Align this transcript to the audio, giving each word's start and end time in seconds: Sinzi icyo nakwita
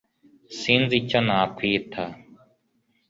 Sinzi 0.59 0.93
icyo 1.01 1.19
nakwita 1.27 2.03